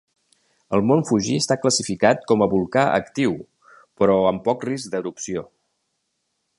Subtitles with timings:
[0.77, 3.37] El mont Fuji està classificat com a volcà actiu,
[4.03, 5.49] però amb poc risc d'erupció.